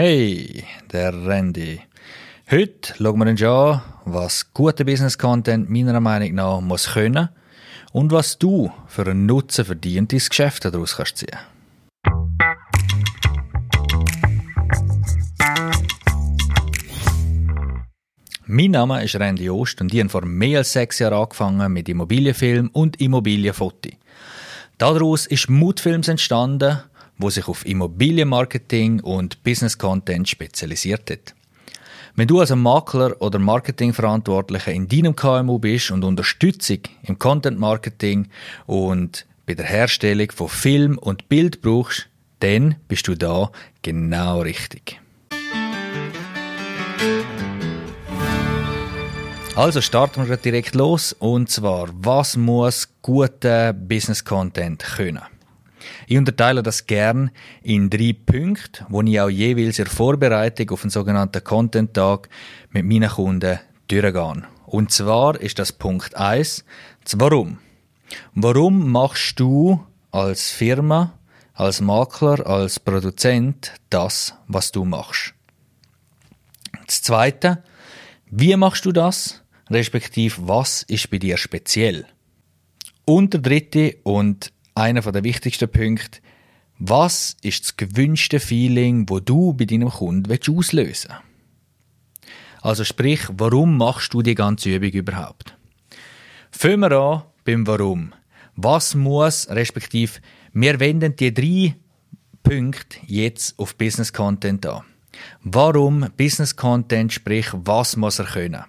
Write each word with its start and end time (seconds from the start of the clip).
Hey, 0.00 0.62
der 0.92 1.12
Randy. 1.26 1.80
Heute 2.48 2.94
schauen 2.96 3.18
wir 3.18 3.26
uns 3.26 3.42
an, 3.42 3.82
was 4.04 4.54
guter 4.54 4.84
Business 4.84 5.18
Content 5.18 5.68
meiner 5.68 5.98
Meinung 5.98 6.36
nach 6.36 6.60
muss 6.60 6.92
können 6.92 7.30
und 7.90 8.12
was 8.12 8.38
du 8.38 8.70
für 8.86 9.06
einen 9.06 9.26
Nutzen 9.26 9.64
für 9.64 9.74
dein 9.74 10.06
Geschäft 10.06 10.64
daraus 10.64 10.94
kannst 10.94 11.16
ziehen. 11.16 11.36
Mein 18.46 18.70
Name 18.70 19.02
ist 19.02 19.16
Randy 19.16 19.50
Ost 19.50 19.80
und 19.80 19.92
ich 19.92 19.98
habe 19.98 20.10
vor 20.10 20.24
mehr 20.24 20.58
als 20.58 20.74
sechs 20.74 21.00
Jahren 21.00 21.14
angefangen 21.14 21.72
mit 21.72 21.88
Immobilienfilm 21.88 22.70
und 22.72 23.00
Immobilienfoto. 23.00 23.90
Daraus 24.78 25.26
ist 25.26 25.50
Mutfilms 25.50 26.06
entstanden, 26.06 26.84
wo 27.18 27.30
sich 27.30 27.48
auf 27.48 27.66
Immobilienmarketing 27.66 29.00
und 29.00 29.42
Business 29.42 29.76
Content 29.76 30.28
spezialisiert 30.28 31.10
hat. 31.10 31.34
Wenn 32.14 32.26
du 32.26 32.40
als 32.40 32.54
Makler 32.54 33.20
oder 33.20 33.38
Marketingverantwortlicher 33.38 34.72
in 34.72 34.88
deinem 34.88 35.14
KMU 35.14 35.58
bist 35.58 35.90
und 35.90 36.02
Unterstützung 36.02 36.78
im 37.02 37.18
Content 37.18 37.58
Marketing 37.58 38.28
und 38.66 39.26
bei 39.46 39.54
der 39.54 39.66
Herstellung 39.66 40.30
von 40.32 40.48
Film 40.48 40.98
und 40.98 41.28
Bild 41.28 41.62
brauchst, 41.62 42.08
dann 42.40 42.76
bist 42.88 43.06
du 43.08 43.14
da 43.14 43.50
genau 43.82 44.40
richtig. 44.40 45.00
Also 49.54 49.80
starten 49.80 50.28
wir 50.28 50.36
direkt 50.36 50.74
los 50.76 51.12
und 51.12 51.50
zwar, 51.50 51.88
was 51.92 52.36
muss 52.36 52.88
guter 53.02 53.72
Business 53.72 54.24
Content 54.24 54.84
können? 54.84 55.22
Ich 56.06 56.16
unterteile 56.16 56.62
das 56.62 56.86
gern 56.86 57.30
in 57.62 57.90
drei 57.90 58.14
Punkte, 58.14 58.86
wo 58.88 59.02
ich 59.02 59.20
auch 59.20 59.28
jeweils 59.28 59.78
in 59.78 59.84
der 59.84 59.92
Vorbereitung 59.92 60.70
auf 60.70 60.82
einen 60.82 60.90
sogenannten 60.90 61.44
Content-Tag 61.44 62.28
mit 62.70 62.84
meinen 62.84 63.08
Kunden 63.08 63.58
durchgehe. 63.88 64.42
Und 64.66 64.92
zwar 64.92 65.40
ist 65.40 65.58
das 65.58 65.72
Punkt 65.72 66.14
eins: 66.16 66.64
das 67.04 67.18
Warum. 67.18 67.58
Warum 68.34 68.90
machst 68.90 69.38
du 69.40 69.84
als 70.10 70.50
Firma, 70.50 71.18
als 71.54 71.80
Makler, 71.80 72.46
als 72.46 72.80
Produzent 72.80 73.72
das, 73.90 74.34
was 74.46 74.72
du 74.72 74.84
machst? 74.84 75.34
Das 76.86 77.02
zweite, 77.02 77.62
wie 78.30 78.56
machst 78.56 78.84
du 78.86 78.92
das? 78.92 79.42
Respektive, 79.70 80.48
was 80.48 80.82
ist 80.84 81.10
bei 81.10 81.18
dir 81.18 81.36
speziell? 81.36 82.06
Und 83.04 83.34
der 83.34 83.40
dritte 83.40 83.96
und 84.02 84.52
einer 84.78 85.00
der 85.00 85.24
wichtigsten 85.24 85.68
Punkte. 85.68 86.20
Was 86.78 87.36
ist 87.42 87.64
das 87.64 87.76
gewünschte 87.76 88.38
Feeling, 88.38 89.08
wo 89.08 89.18
du 89.20 89.52
bei 89.52 89.64
deinem 89.64 89.90
Kunden 89.90 90.30
auslösen 90.32 90.86
willst? 90.86 91.08
Also 92.62 92.84
sprich, 92.84 93.20
warum 93.32 93.76
machst 93.76 94.14
du 94.14 94.22
die 94.22 94.34
ganze 94.34 94.74
Übung 94.74 94.90
überhaupt? 94.90 95.56
Fangen 96.50 96.80
wir 96.80 96.92
an 96.92 97.22
beim 97.44 97.66
Warum. 97.66 98.14
Was 98.56 98.94
muss, 98.94 99.48
respektive, 99.48 100.20
wir 100.52 100.80
wenden 100.80 101.14
die 101.14 101.32
drei 101.32 101.76
Punkte 102.42 102.98
jetzt 103.06 103.58
auf 103.58 103.76
Business 103.76 104.12
Content 104.12 104.66
an. 104.66 104.82
Warum 105.42 106.06
Business 106.16 106.56
Content, 106.56 107.12
sprich, 107.12 107.48
was 107.52 107.96
muss 107.96 108.18
er 108.18 108.26
können? 108.26 108.64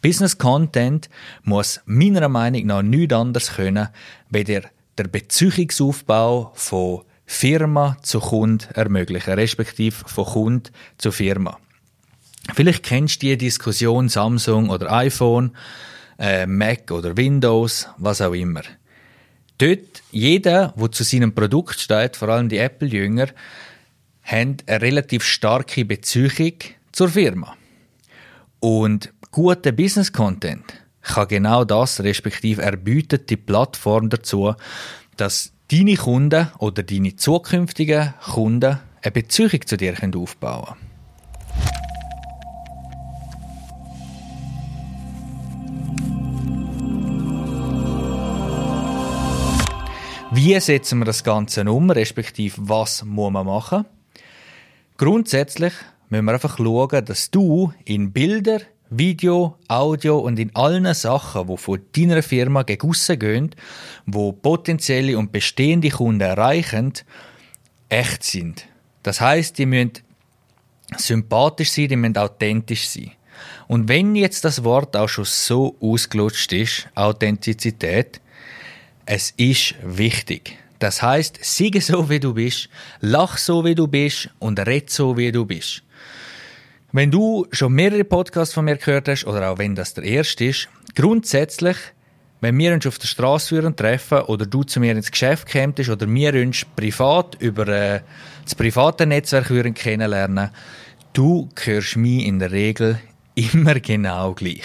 Business 0.00 0.38
Content 0.38 1.08
muss 1.42 1.80
meiner 1.86 2.28
Meinung 2.28 2.66
nach 2.66 2.82
nichts 2.82 3.14
anderes 3.14 3.54
können, 3.54 3.88
weder 4.30 4.60
der 4.60 4.70
Beziehungsaufbau 5.04 6.52
von 6.54 7.02
Firma 7.26 7.96
zu 8.02 8.20
Kund 8.20 8.68
ermöglichen, 8.74 9.34
respektive 9.34 10.08
von 10.08 10.24
Kund 10.24 10.72
zu 10.98 11.10
Firma. 11.12 11.58
Vielleicht 12.54 12.84
kennst 12.84 13.22
du 13.22 13.26
die 13.26 13.36
Diskussion 13.36 14.08
Samsung 14.08 14.70
oder 14.70 14.92
iPhone, 14.92 15.56
äh, 16.18 16.46
Mac 16.46 16.90
oder 16.90 17.16
Windows, 17.16 17.88
was 17.98 18.20
auch 18.20 18.32
immer. 18.32 18.62
Dort, 19.58 20.02
jeder, 20.10 20.74
der 20.76 20.92
zu 20.92 21.02
seinem 21.02 21.34
Produkt 21.34 21.80
steht, 21.80 22.16
vor 22.16 22.28
allem 22.28 22.48
die 22.48 22.58
Apple-Jünger, 22.58 23.28
haben 24.22 24.56
eine 24.66 24.80
relativ 24.80 25.24
starke 25.24 25.84
Beziehung 25.84 26.54
zur 26.92 27.08
Firma. 27.08 27.56
Und 28.60 29.12
guter 29.30 29.72
Business-Content 29.72 30.85
kann 31.06 31.28
genau 31.28 31.64
das, 31.64 32.02
respektive 32.02 32.62
er 32.62 32.76
bietet 32.76 33.30
die 33.30 33.36
Plattform 33.36 34.10
dazu, 34.10 34.54
dass 35.16 35.52
deine 35.70 35.96
Kunden 35.96 36.48
oder 36.58 36.82
deine 36.82 37.16
zukünftigen 37.16 38.14
Kunden 38.32 38.78
eine 39.02 39.12
Beziehung 39.12 39.66
zu 39.66 39.76
dir 39.76 39.94
aufbauen 40.14 40.64
können. 40.64 40.86
Wie 50.32 50.60
setzen 50.60 50.98
wir 50.98 51.06
das 51.06 51.24
Ganze 51.24 51.64
um, 51.70 51.90
respektive 51.90 52.56
was 52.68 53.04
muss 53.04 53.32
man 53.32 53.46
machen? 53.46 53.86
Grundsätzlich 54.98 55.72
müssen 56.10 56.24
wir 56.26 56.32
einfach 56.32 56.58
schauen, 56.58 57.04
dass 57.04 57.30
du 57.30 57.72
in 57.84 58.12
Bilder, 58.12 58.60
Video, 58.90 59.58
Audio 59.68 60.18
und 60.18 60.38
in 60.38 60.54
allen 60.54 60.92
Sachen, 60.94 61.48
die 61.48 61.56
von 61.56 61.80
deiner 61.94 62.22
Firma 62.22 62.62
gegen 62.62 62.92
gehen, 63.18 63.50
wo 64.06 64.32
potenzielle 64.32 65.18
und 65.18 65.32
bestehende 65.32 65.90
Kunden 65.90 66.20
erreichen, 66.20 66.92
echt 67.88 68.22
sind. 68.22 68.66
Das 69.02 69.20
heißt, 69.20 69.58
die 69.58 69.66
müssen 69.66 69.92
sympathisch 70.96 71.72
sein, 71.72 71.88
die 71.88 71.96
müssen 71.96 72.16
authentisch 72.16 72.88
sein. 72.88 73.12
Und 73.68 73.88
wenn 73.88 74.14
jetzt 74.14 74.44
das 74.44 74.62
Wort 74.62 74.96
auch 74.96 75.08
schon 75.08 75.24
so 75.24 75.76
ausgelutscht 75.80 76.52
ist, 76.52 76.88
Authentizität, 76.94 78.20
es 79.04 79.32
ist 79.36 79.74
wichtig. 79.82 80.58
Das 80.78 81.02
heißt, 81.02 81.38
siege 81.42 81.80
so 81.80 82.08
wie 82.10 82.20
du 82.20 82.34
bist, 82.34 82.68
lach 83.00 83.38
so 83.38 83.64
wie 83.64 83.74
du 83.74 83.86
bist 83.86 84.30
und 84.38 84.60
red 84.60 84.90
so 84.90 85.16
wie 85.16 85.32
du 85.32 85.44
bist. 85.44 85.82
Wenn 86.96 87.10
du 87.10 87.46
schon 87.52 87.74
mehrere 87.74 88.04
Podcasts 88.04 88.54
von 88.54 88.64
mir 88.64 88.78
gehört 88.78 89.06
hast, 89.06 89.26
oder 89.26 89.50
auch 89.50 89.58
wenn 89.58 89.74
das 89.74 89.92
der 89.92 90.04
erste 90.04 90.46
ist, 90.46 90.70
grundsätzlich, 90.94 91.76
wenn 92.40 92.56
wir 92.56 92.72
uns 92.72 92.86
auf 92.86 92.98
der 92.98 93.06
Straße 93.06 93.48
führen 93.48 93.76
treffen 93.76 94.22
oder 94.22 94.46
du 94.46 94.62
zu 94.62 94.80
mir 94.80 94.92
ins 94.92 95.10
Geschäft 95.10 95.46
kämst 95.46 95.90
oder 95.90 96.08
wir 96.08 96.32
uns 96.32 96.64
privat 96.74 97.34
über 97.38 97.68
äh, 97.68 98.00
das 98.44 98.54
private 98.54 99.04
Netzwerk 99.04 99.50
würden 99.50 99.74
kennenlernen, 99.74 100.48
du 101.12 101.50
hörst 101.62 101.98
mich 101.98 102.24
in 102.24 102.38
der 102.38 102.50
Regel 102.50 102.98
immer 103.34 103.74
genau 103.80 104.32
gleich. 104.32 104.64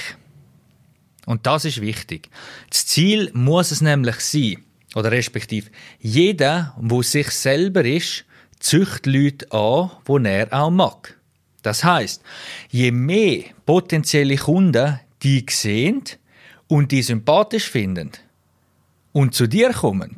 Und 1.25 1.46
das 1.46 1.66
ist 1.66 1.81
wichtig. 1.81 2.30
Das 2.69 2.88
Ziel 2.88 3.30
muss 3.34 3.72
es 3.72 3.81
nämlich 3.81 4.22
sein, 4.22 4.63
oder 4.96 5.12
respektive 5.12 5.69
jeder, 6.00 6.75
wo 6.78 7.02
sich 7.02 7.30
selber 7.31 7.84
ist, 7.84 8.24
zücht 8.58 9.06
Leute 9.06 9.52
an, 9.52 9.92
wo 10.06 10.18
er 10.18 10.48
auch 10.53 10.72
mag. 10.72 11.18
Das 11.62 11.84
heißt, 11.84 12.24
je 12.70 12.92
mehr 12.92 13.44
potenzielle 13.66 14.38
Kunden 14.38 15.00
die 15.22 15.46
sehen 15.50 16.04
und 16.68 16.92
die 16.92 17.04
sympathisch 17.04 17.70
finden 17.70 18.12
und 19.12 19.36
zu 19.36 19.48
dir 19.48 19.72
kommen, 19.72 20.18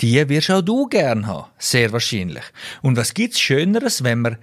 die 0.00 0.28
wirst 0.28 0.50
auch 0.50 0.62
du 0.62 0.86
gern 0.86 1.26
haben, 1.26 1.50
sehr 1.58 1.92
wahrscheinlich. 1.92 2.44
Und 2.82 2.96
was 2.96 3.14
gibt's 3.14 3.38
Schöneres, 3.38 4.02
wenn 4.02 4.22
wir 4.22 4.38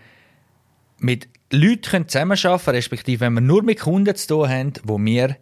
mit 1.00 1.28
Leuten 1.52 2.08
zusammenarbeiten 2.08 2.64
können, 2.64 2.76
respektive 2.76 3.22
wenn 3.22 3.34
wir 3.34 3.42
nur 3.42 3.64
mit 3.64 3.80
Kunden 3.80 4.16
zu 4.16 4.28
tun 4.28 4.50
haben, 4.50 4.74
wo 4.84 5.00
wir 5.00 5.36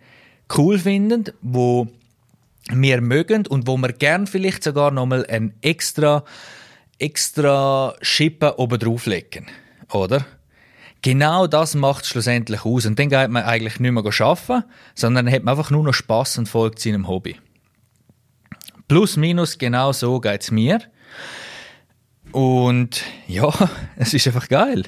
cool 0.57 0.80
finden, 0.80 1.25
wo 1.42 1.88
wir 2.72 3.02
mögen 3.02 3.46
und 3.46 3.68
wo 3.68 3.78
wir 3.78 3.94
gern 3.94 4.25
vielleicht 4.25 4.63
sogar 4.63 4.90
nochmal 4.92 5.25
ein 5.28 5.53
extra, 5.62 6.24
extra 6.97 7.96
Schippen 8.02 8.52
oben 8.52 8.80
drauflegen 8.80 9.47
oder? 9.91 10.25
Genau 11.01 11.45
das 11.45 11.75
macht 11.75 12.04
es 12.04 12.09
schlussendlich 12.09 12.65
aus. 12.65 12.86
Und 12.86 12.98
dann 12.98 13.09
geht 13.09 13.30
man 13.30 13.44
eigentlich 13.44 13.80
nicht 13.80 13.92
mehr 13.92 14.04
arbeiten, 14.04 14.63
sondern 14.95 15.30
hat 15.31 15.44
man 15.44 15.57
einfach 15.57 15.69
nur 15.69 15.83
noch 15.83 15.94
Spass 15.94 16.38
und 16.38 16.50
folgt 16.50 16.80
seinem 16.80 17.07
Hobby. 17.07 17.36
Plus, 18.88 19.18
minus, 19.18 19.57
genau 19.57 19.92
so 19.92 20.19
geht 20.19 20.42
es 20.42 20.51
mir. 20.51 20.81
Und 22.31 23.04
ja, 23.27 23.54
es 23.95 24.13
ist 24.13 24.27
einfach 24.27 24.48
geil. 24.48 24.83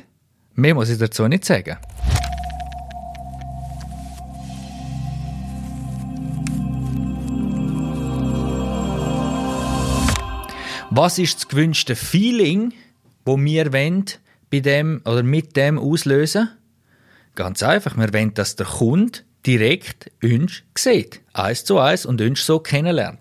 Mehr 0.55 0.73
muss 0.73 0.89
ich 0.89 0.97
dazu 0.97 1.27
nicht 1.27 1.45
sagen. 1.45 1.77
Was 10.89 11.19
ist 11.19 11.35
das 11.35 11.47
gewünschte 11.47 11.95
Feeling, 11.95 12.73
wo 13.23 13.37
wir 13.37 13.71
wollen, 13.71 14.05
bei 14.49 14.59
dem 14.59 15.01
oder 15.05 15.23
mit 15.23 15.55
dem 15.55 15.77
auslösen? 15.77 16.49
Ganz 17.35 17.63
einfach, 17.63 17.97
wir 17.97 18.13
wollen, 18.13 18.33
dass 18.33 18.55
der 18.55 18.65
Kunde 18.65 19.19
direkt 19.45 20.11
uns 20.23 20.63
sieht, 20.77 21.21
eins 21.33 21.63
zu 21.63 21.79
eins 21.79 22.05
und 22.05 22.21
uns 22.21 22.45
so 22.45 22.59
kennenlernt. 22.59 23.19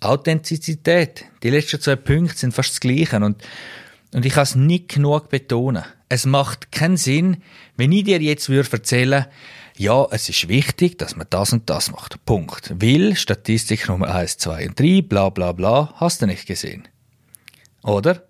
Authentizität, 0.00 1.24
die 1.42 1.50
letzten 1.50 1.80
zwei 1.80 1.96
Punkte 1.96 2.36
sind 2.36 2.52
fast 2.52 2.70
das 2.70 2.80
Gleiche 2.80 3.16
und 3.16 3.42
und 4.14 4.24
ich 4.24 4.32
kann 4.32 4.44
es 4.44 4.54
nicht 4.54 4.88
genug 4.88 5.28
betonen, 5.28 5.84
es 6.08 6.26
macht 6.26 6.70
keinen 6.72 6.96
Sinn, 6.96 7.42
wenn 7.76 7.92
ich 7.92 8.04
dir 8.04 8.22
jetzt 8.22 8.48
würde 8.48 8.70
erzählen 8.70 9.26
ja, 9.78 10.06
es 10.10 10.28
ist 10.30 10.48
wichtig, 10.48 10.98
dass 10.98 11.16
man 11.16 11.26
das 11.28 11.52
und 11.52 11.68
das 11.68 11.90
macht. 11.90 12.24
Punkt. 12.24 12.80
Will 12.80 13.14
Statistik 13.14 13.88
Nummer 13.88 14.14
1, 14.14 14.38
2 14.38 14.68
und 14.68 14.80
3, 14.80 15.02
bla 15.02 15.28
bla 15.28 15.52
bla, 15.52 15.92
hast 15.96 16.22
du 16.22 16.26
nicht 16.26 16.46
gesehen. 16.46 16.88
Oder? 17.82 18.26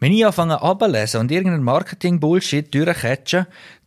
Wenn 0.00 0.12
ich 0.12 0.24
anfange 0.24 0.62
abzulesen 0.62 1.20
und 1.20 1.32
irgendeinen 1.32 1.64
Marketing-Bullshit 1.64 2.72
durchcatchen, 2.72 3.46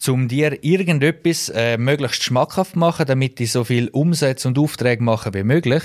um 0.09 0.27
dir 0.27 0.61
irgendetwas 0.63 1.49
äh, 1.49 1.77
möglichst 1.77 2.23
schmackhaft 2.23 2.75
machen, 2.75 3.05
damit 3.05 3.39
ich 3.39 3.51
so 3.51 3.63
viel 3.63 3.87
Umsätze 3.89 4.49
und 4.49 4.59
Aufträge 4.59 5.01
mache 5.01 5.33
wie 5.33 5.43
möglich, 5.43 5.83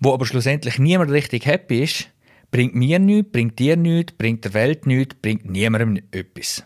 wo 0.00 0.14
aber 0.14 0.24
schlussendlich 0.24 0.78
niemand 0.78 1.10
richtig 1.10 1.44
happy 1.44 1.82
ist, 1.82 2.08
bringt 2.50 2.74
mir 2.74 2.98
nichts, 2.98 3.30
bringt 3.30 3.58
dir 3.58 3.76
nichts, 3.76 4.14
bringt 4.14 4.44
der 4.44 4.54
Welt 4.54 4.86
nichts, 4.86 5.14
bringt 5.20 5.44
niemandem 5.44 6.02
etwas. 6.10 6.64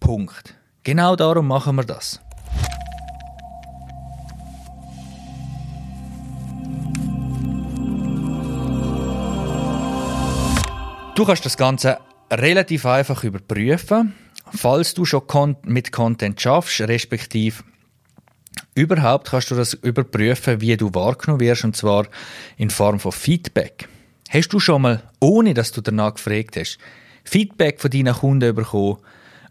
Punkt. 0.00 0.54
Genau 0.84 1.16
darum 1.16 1.48
machen 1.48 1.76
wir 1.76 1.84
das. 1.84 2.20
Du 11.14 11.24
kannst 11.24 11.44
das 11.44 11.56
Ganze 11.56 11.98
relativ 12.28 12.86
einfach 12.86 13.22
überprüfen, 13.22 14.14
falls 14.52 14.94
du 14.94 15.04
schon 15.04 15.56
mit 15.62 15.92
Content 15.92 16.40
schaffst, 16.40 16.80
respektive 16.80 17.62
überhaupt 18.74 19.30
kannst 19.30 19.52
du 19.52 19.54
das 19.54 19.74
überprüfen, 19.74 20.60
wie 20.60 20.76
du 20.76 20.92
wahrgenommen 20.92 21.38
wirst, 21.38 21.62
und 21.62 21.76
zwar 21.76 22.08
in 22.56 22.68
Form 22.68 22.98
von 22.98 23.12
Feedback. 23.12 23.88
Hast 24.28 24.48
du 24.48 24.58
schon 24.58 24.82
mal, 24.82 25.04
ohne 25.20 25.54
dass 25.54 25.70
du 25.70 25.80
danach 25.80 26.14
gefragt 26.14 26.56
hast, 26.56 26.78
Feedback 27.22 27.80
von 27.80 27.92
deinen 27.92 28.14
Kunden 28.14 28.52
bekommen 28.52 28.98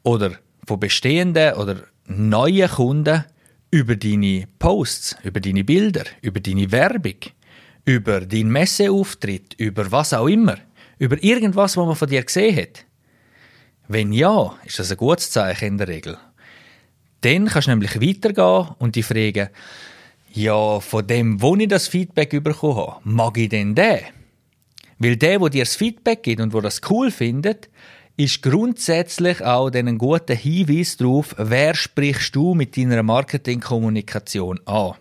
oder 0.03 0.31
von 0.67 0.81
bestehenden 0.81 1.53
oder 1.53 1.77
neuen 2.07 2.69
Kunden 2.69 3.23
über 3.71 3.95
deine 3.95 4.49
Posts, 4.59 5.15
über 5.23 5.39
deine 5.39 5.63
Bilder, 5.63 6.03
über 6.21 6.41
deine 6.41 6.69
Werbung, 6.73 7.19
über 7.85 8.19
deinen 8.19 8.51
Messeauftritt, 8.51 9.53
über 9.57 9.89
was 9.89 10.13
auch 10.13 10.27
immer? 10.27 10.57
Über 10.97 11.21
irgendwas, 11.23 11.77
was 11.77 11.85
man 11.85 11.95
von 11.95 12.09
dir 12.09 12.23
gesehen 12.23 12.55
hat? 12.55 12.85
Wenn 13.87 14.13
ja, 14.13 14.55
ist 14.65 14.79
das 14.79 14.91
ein 14.91 14.97
gutes 14.97 15.31
Zeichen 15.31 15.65
in 15.65 15.77
der 15.77 15.87
Regel. 15.87 16.17
Dann 17.21 17.47
kannst 17.47 17.67
du 17.67 17.71
nämlich 17.71 18.01
weitergehen 18.01 18.75
und 18.79 18.95
die 18.95 19.03
fragen, 19.03 19.49
ja, 20.33 20.79
von 20.79 21.05
dem, 21.05 21.41
wo 21.41 21.55
ich 21.55 21.67
das 21.67 21.87
Feedback 21.87 22.43
bekommen 22.43 22.75
habe, 22.75 22.99
mag 23.03 23.37
ich 23.37 23.49
denn 23.49 23.75
den? 23.75 23.99
Weil 24.97 25.15
der, 25.15 25.41
wo 25.41 25.49
dir 25.49 25.63
das 25.63 25.75
Feedback 25.75 26.23
gibt 26.23 26.41
und 26.41 26.53
wo 26.53 26.61
das 26.61 26.81
cool 26.89 27.11
findet, 27.11 27.69
ist 28.15 28.41
grundsätzlich 28.41 29.43
auch 29.43 29.71
einen 29.71 29.97
guten 29.97 30.35
Hinweis 30.35 30.97
darauf, 30.97 31.35
wer 31.37 31.75
sprichst 31.75 32.35
du 32.35 32.53
mit 32.53 32.77
deiner 32.77 33.03
Marketingkommunikation 33.03 34.59
an. 34.65 34.93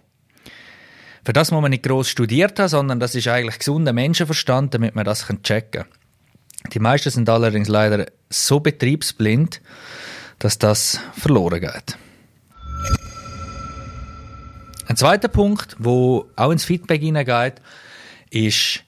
Für 1.25 1.33
das 1.33 1.53
muss 1.53 1.63
man 1.63 1.71
nicht 1.71 1.85
groß 1.85 2.09
studiert 2.09 2.59
haben, 2.59 2.69
sondern 2.69 3.01
das 3.01 3.15
ist 3.15 3.29
eigentlich 3.29 3.59
gesunder 3.59 3.93
Menschenverstand, 3.93 4.75
damit 4.75 4.95
man 4.95 5.05
das 5.05 5.27
checken 5.43 5.83
kann. 5.83 6.73
Die 6.73 6.81
meisten 6.81 7.11
sind 7.11 7.29
allerdings 7.29 7.69
leider 7.69 8.07
so 8.29 8.61
betriebsblind, 8.61 9.61
dass 10.39 10.59
das 10.59 11.01
verloren 11.17 11.61
geht. 11.61 11.97
Ein 14.87 14.97
zweiter 14.97 15.29
Punkt, 15.29 15.77
wo 15.79 16.27
auch 16.37 16.51
ins 16.51 16.65
Feedback 16.65 17.01
hineingeht, 17.01 17.55
ist, 18.31 18.83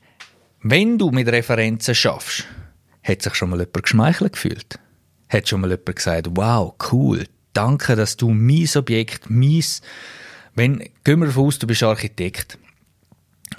wenn 0.60 0.98
du 0.98 1.10
mit 1.10 1.28
Referenzen 1.28 1.94
schaffst, 1.94 2.44
hat 3.02 3.22
sich 3.22 3.34
schon 3.34 3.50
mal 3.50 3.60
jemand 3.60 3.82
geschmeichelt 3.82 4.32
gefühlt? 4.32 4.78
Hat 5.28 5.48
schon 5.48 5.60
mal 5.60 5.70
jemand 5.70 5.96
gesagt, 5.96 6.28
wow, 6.32 6.75
cool, 6.90 7.26
danke, 7.52 7.94
dass 7.96 8.16
du 8.16 8.31
mein 8.31 8.69
Objekt, 8.75 9.31
mein 9.31 9.62
wenn, 10.54 10.78
gehen 11.04 11.20
wir 11.20 11.26
davon 11.26 11.46
aus, 11.46 11.58
du 11.58 11.66
bist 11.66 11.82
Architekt. 11.82 12.58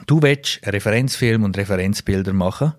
Du 0.08 0.22
willst 0.22 0.62
Referenzfilm 0.66 1.44
und 1.44 1.58
Referenzbilder 1.58 2.34
machen. 2.34 2.74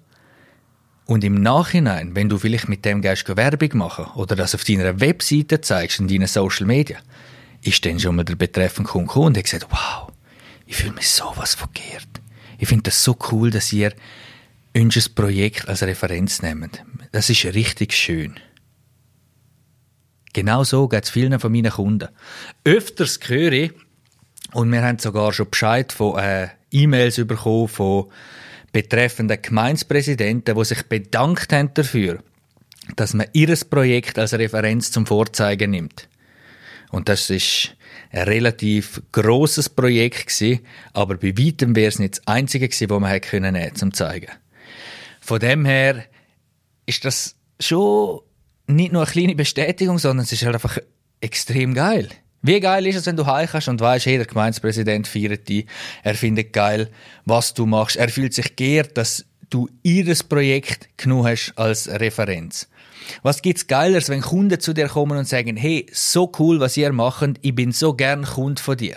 Und 1.06 1.22
im 1.22 1.40
Nachhinein, 1.40 2.16
wenn 2.16 2.28
du 2.28 2.38
vielleicht 2.38 2.68
mit 2.68 2.84
dem 2.84 3.00
gehst 3.00 3.28
Werbung 3.36 3.78
machen 3.78 4.06
oder 4.16 4.34
das 4.34 4.54
auf 4.54 4.64
deiner 4.64 5.00
Webseite 5.00 5.60
zeigst, 5.60 6.00
in 6.00 6.08
deinen 6.08 6.26
Social 6.26 6.66
Media, 6.66 6.98
ist 7.62 7.84
dann 7.86 8.00
schon 8.00 8.16
mal 8.16 8.24
der 8.24 8.34
betreffende 8.34 8.90
Kunde 8.90 9.06
gekommen 9.06 9.26
und 9.26 9.36
hat 9.36 9.44
gesagt, 9.44 9.66
wow, 9.70 10.10
ich 10.66 10.76
fühle 10.76 10.94
mich 10.94 11.08
sowas 11.08 11.54
verkehrt. 11.54 12.08
Ich 12.58 12.68
finde 12.68 12.84
das 12.84 13.04
so 13.04 13.16
cool, 13.30 13.50
dass 13.50 13.72
ihr 13.72 13.92
unser 14.74 15.08
Projekt 15.14 15.68
als 15.68 15.82
Referenz 15.82 16.42
nehmt. 16.42 16.82
Das 17.12 17.30
ist 17.30 17.44
richtig 17.44 17.92
schön. 17.92 18.40
Genau 20.32 20.64
so 20.64 20.88
geht 20.88 21.04
es 21.04 21.10
vielen 21.10 21.38
von 21.40 21.52
meinen 21.52 21.70
Kunden. 21.70 22.08
Öfters 22.64 23.18
höre 23.26 23.52
ich, 23.52 23.72
und 24.52 24.70
wir 24.72 24.82
haben 24.82 24.98
sogar 24.98 25.32
schon 25.32 25.50
Bescheid 25.50 25.92
von 25.92 26.18
äh, 26.18 26.48
E-Mails 26.70 27.16
bekommen 27.26 27.68
von 27.68 28.06
betreffenden 28.72 29.40
Gemeinspräsidenten, 29.40 30.54
die 30.54 30.64
sich 30.64 30.82
bedankt 30.84 31.52
haben 31.52 31.72
dafür, 31.74 32.22
dass 32.96 33.14
man 33.14 33.26
ihres 33.32 33.64
Projekt 33.64 34.18
als 34.18 34.34
Referenz 34.34 34.90
zum 34.90 35.06
Vorzeigen 35.06 35.70
nimmt. 35.70 36.08
Und 36.90 37.08
das 37.08 37.30
ist 37.30 37.74
ein 38.10 38.24
relativ 38.24 39.02
großes 39.12 39.70
Projekt 39.70 40.26
gewesen, 40.26 40.60
aber 40.92 41.16
bei 41.16 41.36
weitem 41.36 41.74
wäre 41.74 41.88
es 41.88 41.98
nicht 41.98 42.18
das 42.18 42.26
einzige 42.26 42.68
gewesen, 42.68 42.88
das 42.88 43.00
man 43.00 43.10
hätte 43.10 43.28
können 43.28 43.54
nehmen, 43.54 43.74
zum 43.74 43.92
zeigen. 43.92 44.30
Von 45.20 45.40
dem 45.40 45.64
her 45.64 46.04
ist 46.86 47.04
das 47.04 47.34
schon 47.58 48.20
nicht 48.66 48.92
nur 48.92 49.02
eine 49.02 49.10
kleine 49.10 49.34
Bestätigung, 49.34 49.98
sondern 49.98 50.24
es 50.24 50.32
ist 50.32 50.44
halt 50.44 50.54
einfach 50.54 50.78
extrem 51.20 51.74
geil. 51.74 52.08
Wie 52.42 52.60
geil 52.60 52.86
ist 52.86 52.96
es, 52.96 53.06
wenn 53.06 53.16
du 53.16 53.26
heimkommst 53.26 53.68
und 53.68 53.80
weißt, 53.80 54.06
jeder 54.06 54.24
Gemeindepräsident 54.24 55.08
feiert 55.08 55.48
dich. 55.48 55.66
Er 56.02 56.14
findet 56.14 56.52
geil, 56.52 56.90
was 57.24 57.54
du 57.54 57.66
machst. 57.66 57.96
Er 57.96 58.08
fühlt 58.08 58.34
sich 58.34 58.54
geehrt, 58.54 58.96
dass 58.96 59.24
du 59.50 59.68
ihres 59.82 60.22
Projekt 60.22 60.88
genug 60.96 61.26
hast 61.26 61.54
als 61.56 61.88
Referenz. 61.88 62.68
Was 63.22 63.42
gibt's 63.42 63.66
Geileres, 63.66 64.08
wenn 64.08 64.20
Kunden 64.20 64.60
zu 64.60 64.72
dir 64.72 64.88
kommen 64.88 65.16
und 65.16 65.28
sagen, 65.28 65.56
hey, 65.56 65.86
so 65.92 66.30
cool, 66.38 66.60
was 66.60 66.76
ihr 66.76 66.92
macht, 66.92 67.38
ich 67.40 67.54
bin 67.54 67.72
so 67.72 67.94
gern 67.94 68.24
Kunde 68.24 68.60
von 68.60 68.76
dir. 68.76 68.96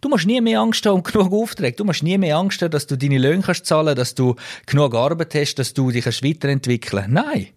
Du 0.00 0.08
musst 0.08 0.26
nie 0.26 0.40
mehr 0.40 0.60
Angst 0.60 0.86
haben 0.86 0.94
um 0.94 1.02
genug 1.02 1.32
Aufträge. 1.32 1.76
Du 1.76 1.84
musst 1.84 2.02
nie 2.02 2.18
mehr 2.18 2.36
Angst 2.36 2.62
haben, 2.62 2.70
dass 2.70 2.86
du 2.86 2.96
deine 2.96 3.18
Löhne 3.18 3.42
kannst 3.42 3.66
zahlen, 3.66 3.96
dass 3.96 4.14
du 4.14 4.36
genug 4.66 4.94
Arbeit 4.94 5.34
hast, 5.34 5.56
dass 5.56 5.74
du 5.74 5.90
dich 5.90 6.06
weiterentwickeln 6.06 7.02
kannst. 7.02 7.26
Nein. 7.26 7.48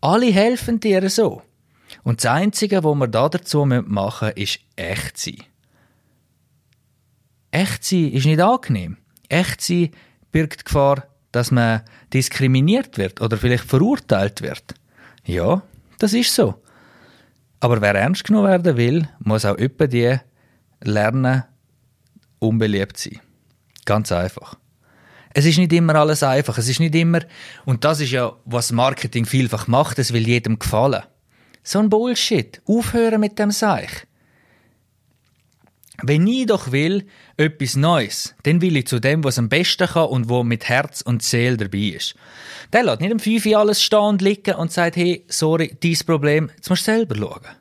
Alle 0.00 0.32
helfen 0.32 0.80
dir 0.80 1.08
so. 1.10 1.42
Und 2.02 2.22
das 2.24 2.30
Einzige, 2.30 2.84
was 2.84 2.94
wir 2.94 3.08
da 3.08 3.28
dazu 3.28 3.64
machen 3.64 4.28
müssen, 4.28 4.42
ist 4.42 4.60
echt 4.76 5.18
sein. 5.18 5.42
Echt 7.50 7.84
sein 7.84 8.12
ist 8.12 8.26
nicht 8.26 8.40
angenehm. 8.40 8.96
Echt 9.28 9.60
sein 9.60 9.90
birgt 10.32 10.60
die 10.60 10.64
Gefahr, 10.64 11.04
dass 11.32 11.50
man 11.50 11.82
diskriminiert 12.12 12.98
wird 12.98 13.20
oder 13.20 13.36
vielleicht 13.36 13.64
verurteilt 13.64 14.42
wird. 14.42 14.74
Ja, 15.24 15.62
das 15.98 16.12
ist 16.12 16.34
so. 16.34 16.62
Aber 17.60 17.80
wer 17.80 17.94
ernst 17.94 18.24
genommen 18.24 18.48
werden 18.48 18.76
will, 18.76 19.08
muss 19.18 19.44
auch 19.44 19.56
über 19.56 19.86
die 19.86 20.16
lernen, 20.80 21.44
unbeliebt 22.38 22.96
sein. 22.96 23.20
Ganz 23.84 24.10
einfach. 24.12 24.56
Es 25.32 25.44
ist 25.44 25.58
nicht 25.58 25.72
immer 25.72 25.94
alles 25.94 26.22
einfach. 26.22 26.58
Es 26.58 26.68
ist 26.68 26.80
nicht 26.80 26.94
immer, 26.94 27.20
und 27.64 27.84
das 27.84 28.00
ist 28.00 28.10
ja, 28.10 28.32
was 28.44 28.72
Marketing 28.72 29.26
vielfach 29.26 29.68
macht, 29.68 29.98
es 29.98 30.12
will 30.12 30.26
jedem 30.26 30.58
gefallen. 30.58 31.02
So 31.62 31.78
ein 31.78 31.90
Bullshit. 31.90 32.60
Aufhören 32.66 33.20
mit 33.20 33.38
dem 33.38 33.50
Seich. 33.50 34.06
Wenn 36.02 36.26
ich 36.26 36.46
doch 36.46 36.72
will, 36.72 37.06
etwas 37.36 37.76
Neues, 37.76 38.34
dann 38.44 38.62
will 38.62 38.76
ich 38.76 38.86
zu 38.86 39.00
dem, 39.00 39.22
was 39.22 39.38
am 39.38 39.50
besten 39.50 39.86
kann 39.86 40.08
und 40.08 40.30
wo 40.30 40.42
mit 40.42 40.68
Herz 40.68 41.02
und 41.02 41.22
Seele 41.22 41.58
dabei 41.58 41.96
ist. 41.96 42.14
Der 42.72 42.84
lässt 42.84 43.02
nicht 43.02 43.20
5 43.20 43.46
Uhr 43.46 43.58
alles 43.58 43.82
stehen 43.82 43.98
und 43.98 44.22
liegen 44.22 44.54
und 44.54 44.72
sagt, 44.72 44.96
hey, 44.96 45.24
sorry, 45.28 45.76
dieses 45.82 46.04
Problem, 46.04 46.50
jetzt 46.56 46.70
musst 46.70 46.88
du 46.88 46.92
selber 46.92 47.16
schauen. 47.16 47.54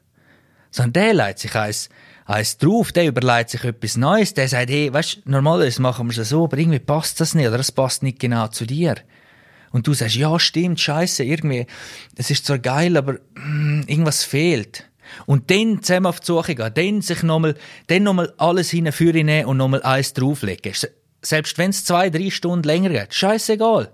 Sondern 0.71 0.93
der 0.93 1.13
leitet 1.13 1.39
sich 1.39 1.55
eins, 1.55 1.89
eins 2.25 2.57
drauf, 2.57 2.93
der 2.93 3.07
überlegt 3.07 3.49
sich 3.49 3.63
etwas 3.65 3.97
Neues, 3.97 4.33
der 4.33 4.47
sagt, 4.47 4.69
hey, 4.69 4.93
weißt, 4.93 5.25
normalerweise 5.25 5.81
machen 5.81 6.09
wir 6.09 6.17
es 6.17 6.29
so, 6.29 6.45
aber 6.45 6.57
irgendwie 6.57 6.79
passt 6.79 7.19
das 7.19 7.35
nicht 7.35 7.47
oder 7.47 7.59
es 7.59 7.73
passt 7.73 8.03
nicht 8.03 8.19
genau 8.19 8.47
zu 8.47 8.65
dir 8.65 8.95
und 9.71 9.87
du 9.87 9.93
sagst, 9.93 10.15
ja, 10.15 10.39
stimmt, 10.39 10.79
scheiße, 10.79 11.23
irgendwie, 11.23 11.67
es 12.15 12.31
ist 12.31 12.45
zwar 12.45 12.59
geil, 12.59 12.97
aber 12.97 13.13
mm, 13.13 13.48
irgendwas 13.89 14.23
fehlt. 14.23 14.85
Und 15.25 15.49
dann 15.49 15.81
zusammen 15.81 16.05
auf 16.05 16.19
die 16.19 16.27
Suche 16.27 16.55
gehen, 16.55 16.71
dann 16.73 17.01
sich 17.01 17.23
nochmal, 17.23 17.55
dann 17.87 18.03
nochmal 18.03 18.33
alles 18.37 18.69
hinführen 18.69 19.45
und 19.45 19.57
nochmal 19.57 19.81
eins 19.83 20.13
drauflegen. 20.13 20.73
Selbst 21.21 21.57
wenn 21.57 21.71
es 21.71 21.83
zwei, 21.83 22.09
drei 22.09 22.29
Stunden 22.29 22.63
länger 22.63 22.89
geht, 22.89 23.13
scheißegal. 23.13 23.91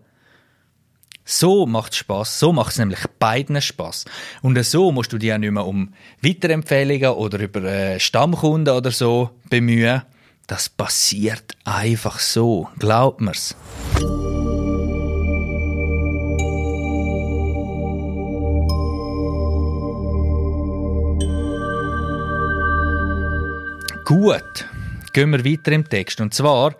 So 1.28 1.66
macht 1.66 1.96
Spaß. 1.96 2.40
So 2.40 2.54
macht 2.54 2.74
es 2.74 2.78
nämlich 2.78 3.00
beiden 3.18 3.60
Spaß. 3.60 4.06
Und 4.44 4.64
so 4.64 4.92
musst 4.92 5.12
du 5.12 5.18
dich 5.18 5.34
auch 5.34 5.40
nicht 5.40 5.52
mehr 5.52 5.66
um 5.66 5.94
Weiterempfehlungen 6.22 7.10
oder 7.10 7.40
über 7.40 7.64
äh, 7.64 8.00
Stammkunden 8.00 8.76
oder 8.76 8.92
so 8.92 9.32
bemühen. 9.50 10.04
Das 10.46 10.70
passiert 10.70 11.58
einfach 11.64 12.20
so. 12.20 12.70
Glaubt 12.78 13.22
mir's. 13.22 13.56
Gut, 24.06 24.70
gehen 25.14 25.32
wir 25.32 25.44
weiter 25.44 25.72
im 25.72 25.90
Text. 25.90 26.22
Und 26.22 26.32
zwar, 26.32 26.76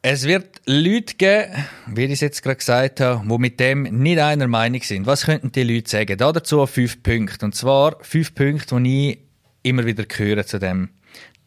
es 0.00 0.24
wird 0.24 0.62
Leute 0.64 1.14
geben, 1.16 1.52
wie 1.88 2.04
ich 2.04 2.12
es 2.12 2.20
jetzt 2.20 2.42
gerade 2.42 2.56
gesagt 2.56 3.00
habe, 3.00 3.22
die 3.28 3.38
mit 3.38 3.60
dem 3.60 3.82
nicht 3.82 4.18
einer 4.18 4.48
Meinung 4.48 4.82
sind. 4.82 5.04
Was 5.04 5.26
könnten 5.26 5.52
die 5.52 5.62
Leute 5.62 5.90
sagen? 5.90 6.16
Da 6.16 6.32
dazu 6.32 6.64
fünf 6.64 7.02
Punkte. 7.02 7.44
Und 7.44 7.54
zwar 7.54 7.98
fünf 8.00 8.34
Punkte, 8.34 8.80
die 8.80 9.10
ich 9.10 9.18
immer 9.62 9.84
wieder 9.84 10.04
höre 10.10 10.46
zu 10.46 10.58
dem 10.58 10.88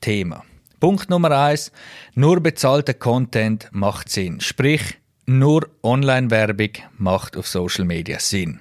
Thema. 0.01 0.43
Punkt 0.79 1.09
Nummer 1.09 1.31
eins: 1.31 1.71
Nur 2.13 2.39
bezahlter 2.39 2.93
Content 2.93 3.69
macht 3.71 4.09
Sinn. 4.09 4.39
Sprich, 4.39 4.99
nur 5.25 5.67
Online-Werbung 5.81 6.73
macht 6.99 7.37
auf 7.37 7.47
Social 7.47 7.85
Media 7.85 8.19
Sinn. 8.19 8.59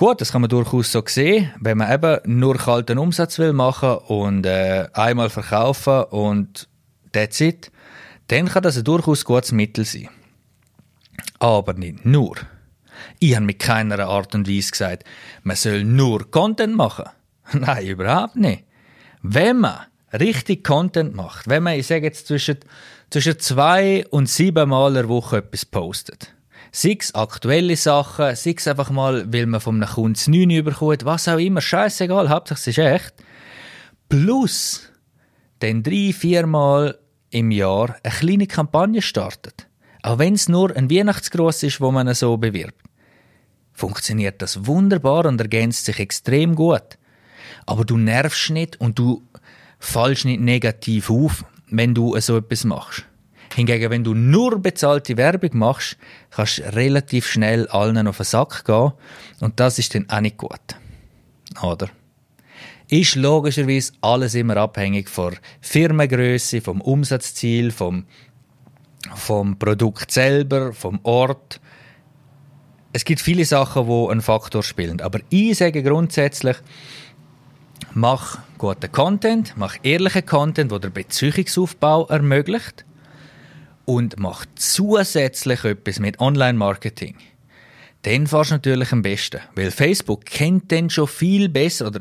Gut, 0.00 0.22
das 0.22 0.32
kann 0.32 0.40
man 0.40 0.48
durchaus 0.48 0.92
so 0.92 1.02
sehen, 1.04 1.52
wenn 1.60 1.76
man 1.76 1.92
eben 1.92 2.20
nur 2.24 2.56
kalten 2.56 2.96
Umsatz 2.96 3.38
will 3.38 3.52
machen 3.52 3.98
und 4.08 4.46
äh, 4.46 4.88
einmal 4.94 5.28
verkaufen 5.28 6.04
und 6.04 6.70
that's 7.12 7.38
it 7.42 7.70
dann 8.28 8.48
kann 8.48 8.62
das 8.62 8.78
ein 8.78 8.84
durchaus 8.84 9.26
gutes 9.26 9.52
Mittel 9.52 9.84
sein. 9.84 10.08
Aber 11.38 11.74
nicht 11.74 12.06
nur. 12.06 12.34
Ich 13.18 13.36
habe 13.36 13.44
mit 13.44 13.58
keiner 13.58 13.98
Art 13.98 14.34
und 14.34 14.48
Weise 14.48 14.70
gesagt, 14.70 15.04
man 15.42 15.56
soll 15.56 15.84
nur 15.84 16.30
Content 16.30 16.74
machen. 16.74 17.04
Nein, 17.52 17.86
überhaupt 17.86 18.36
nicht. 18.36 18.64
Wenn 19.20 19.58
man 19.58 19.80
richtig 20.14 20.64
Content 20.64 21.14
macht, 21.14 21.46
wenn 21.46 21.62
man, 21.62 21.78
ich 21.78 21.86
sage 21.86 22.06
jetzt, 22.06 22.26
zwischen, 22.26 22.56
zwischen 23.10 23.38
zwei 23.38 24.06
und 24.08 24.30
sieben 24.30 24.70
Mal 24.70 24.94
der 24.94 25.10
Woche 25.10 25.36
etwas 25.36 25.66
postet, 25.66 26.32
sei 26.72 26.96
es 26.98 27.14
aktuelle 27.14 27.76
Sachen, 27.76 28.34
sei 28.36 28.54
es 28.56 28.68
einfach 28.68 28.90
mal, 28.90 29.32
weil 29.32 29.46
man 29.46 29.60
von 29.60 29.82
einem 29.82 29.92
Kunden 29.92 30.30
9 30.30 30.50
überkommt, 30.50 31.04
was 31.04 31.28
auch 31.28 31.38
immer, 31.38 31.60
scheißegal, 31.60 32.28
hauptsächlich 32.28 32.78
es 32.78 32.84
ist 32.84 32.92
echt, 32.92 33.14
plus 34.08 34.90
dann 35.58 35.82
drei, 35.82 36.12
vier 36.12 36.46
Mal 36.46 36.98
im 37.30 37.50
Jahr 37.50 37.96
eine 38.02 38.14
kleine 38.14 38.46
Kampagne 38.46 39.02
startet, 39.02 39.68
auch 40.02 40.18
wenn 40.18 40.34
es 40.34 40.48
nur 40.48 40.74
ein 40.74 40.90
Weihnachtsgross 40.90 41.62
ist, 41.62 41.80
wo 41.80 41.90
man 41.90 42.12
so 42.14 42.36
bewirbt, 42.36 42.82
funktioniert 43.72 44.42
das 44.42 44.66
wunderbar 44.66 45.26
und 45.26 45.40
ergänzt 45.40 45.84
sich 45.86 45.98
extrem 45.98 46.54
gut. 46.54 46.98
Aber 47.66 47.84
du 47.84 47.96
nervst 47.96 48.50
nicht 48.50 48.80
und 48.80 48.98
du 48.98 49.22
fallst 49.78 50.24
nicht 50.24 50.40
negativ 50.40 51.10
auf, 51.10 51.44
wenn 51.68 51.94
du 51.94 52.18
so 52.20 52.36
etwas 52.36 52.64
machst. 52.64 53.04
Hingegen, 53.54 53.90
wenn 53.90 54.04
du 54.04 54.14
nur 54.14 54.60
bezahlte 54.60 55.16
Werbung 55.16 55.50
machst, 55.58 55.96
kannst 56.30 56.58
du 56.58 56.74
relativ 56.74 57.26
schnell 57.26 57.66
allen 57.68 58.06
auf 58.06 58.18
den 58.18 58.24
Sack 58.26 58.64
gehen 58.64 58.92
und 59.40 59.58
das 59.58 59.78
ist 59.78 59.94
dann 59.94 60.08
auch 60.08 60.20
nicht 60.20 60.36
gut. 60.36 60.60
Oder? 61.62 61.88
ist 62.90 63.14
logischerweise 63.14 63.92
alles 64.00 64.34
immer 64.34 64.56
abhängig 64.56 65.08
von 65.08 65.36
Firmengröße, 65.60 66.60
vom 66.60 66.80
Umsatzziel, 66.80 67.70
vom, 67.70 68.04
vom 69.14 69.58
Produkt 69.58 70.10
selber, 70.10 70.72
vom 70.72 70.98
Ort. 71.04 71.60
Es 72.92 73.04
gibt 73.04 73.20
viele 73.20 73.44
Sachen, 73.44 73.86
wo 73.86 74.08
einen 74.08 74.20
Faktor 74.20 74.64
spielen. 74.64 75.00
Aber 75.00 75.20
ich 75.30 75.56
sage 75.56 75.84
grundsätzlich, 75.84 76.56
mach 77.94 78.38
guten 78.58 78.90
Content, 78.90 79.54
mach 79.56 79.76
ehrlichen 79.84 80.26
Content, 80.26 80.72
der 80.72 80.80
den 80.80 80.92
Beziehungsaufbau 80.92 82.08
ermöglicht 82.08 82.84
und 83.90 84.20
mach 84.20 84.46
zusätzlich 84.54 85.64
etwas 85.64 85.98
mit 85.98 86.20
Online-Marketing. 86.20 87.16
Dann 88.02 88.28
fährst 88.28 88.50
du 88.50 88.54
natürlich 88.54 88.92
am 88.92 89.02
besten, 89.02 89.40
weil 89.56 89.72
Facebook 89.72 90.24
kennt 90.26 90.70
den 90.70 90.90
schon 90.90 91.08
viel 91.08 91.48
besser, 91.48 91.88
oder 91.88 91.98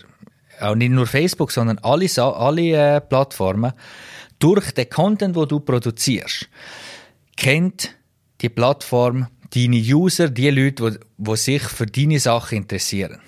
auch 0.62 0.76
nicht 0.76 0.92
nur 0.92 1.08
Facebook, 1.08 1.52
sondern 1.52 1.80
alle, 1.80 2.08
alle 2.16 2.98
äh, 2.98 3.02
Plattformen, 3.02 3.74
durch 4.38 4.72
den 4.72 4.88
Content, 4.88 5.36
wo 5.36 5.46
du 5.46 5.60
produzierst, 5.62 6.48
kennt 7.36 7.96
die 8.42 8.50
Plattform 8.50 9.28
deine 9.56 9.78
User, 9.78 10.30
die 10.30 10.52
Leute, 10.52 11.00
die, 11.18 11.36
sich 11.36 11.64
für 11.64 11.88
deine 11.88 12.20
Sachen 12.20 12.60
interessieren. 12.60 13.20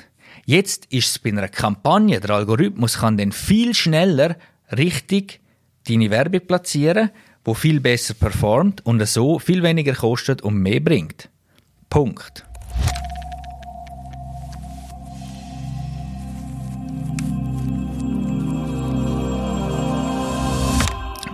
Jetzt 0.46 0.86
ist 0.92 1.10
es 1.10 1.20
bei 1.20 1.30
einer 1.30 1.50
Kampagne, 1.50 2.20
der 2.20 2.30
Algorithmus 2.30 3.00
kann 3.00 3.18
dann 3.18 3.32
viel 3.32 3.74
schneller 3.74 4.36
richtig 4.72 5.40
deine 5.88 6.12
Werbung 6.12 6.46
platzieren, 6.46 7.10
wo 7.44 7.54
viel 7.54 7.80
besser 7.80 8.14
performt 8.14 8.86
und 8.86 9.06
so 9.08 9.40
viel 9.40 9.64
weniger 9.64 9.94
kostet 9.94 10.42
und 10.42 10.58
mehr 10.58 10.80
bringt. 10.80 11.30
Punkt. 11.90 12.46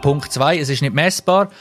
Punkt 0.01 0.31
2, 0.31 0.59
es 0.59 0.69
ist 0.69 0.81
nicht 0.81 0.93
messbar. 0.93 1.51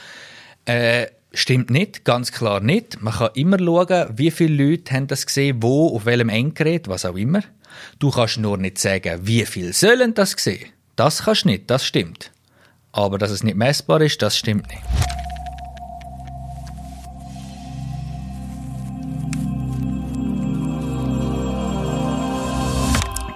Äh, 0.67 1.07
stimmt 1.33 1.71
nicht, 1.71 2.05
ganz 2.05 2.31
klar 2.33 2.61
nicht. 2.61 3.03
Man 3.03 3.15
kann 3.15 3.31
immer 3.35 3.59
schauen, 3.59 4.07
wie 4.17 4.31
viele 4.31 4.71
Leute 4.71 4.95
haben 4.95 5.07
das 5.09 5.27
gesehen, 5.27 5.63
wo, 5.63 5.95
auf 5.95 6.05
welchem 6.05 6.29
Endgerät, 6.29 6.87
was 6.87 7.05
auch 7.05 7.17
immer. 7.17 7.43
Du 7.99 8.11
kannst 8.11 8.39
nur 8.39 8.57
nicht 8.57 8.79
sagen, 8.79 9.21
wie 9.23 9.45
viele 9.47 9.73
sollen 9.73 10.15
das 10.15 10.33
sehen. 10.33 10.71
Das 10.95 11.25
kannst 11.25 11.45
du 11.45 11.49
nicht, 11.49 11.71
das 11.71 11.85
stimmt. 11.85 12.31
Aber 12.97 13.19
dass 13.19 13.31
es 13.31 13.45
nicht 13.45 13.59
messbar 13.59 14.01
ist, 14.01 14.23
das 14.23 14.39
stimmt 14.39 14.69
nicht. 14.69 14.81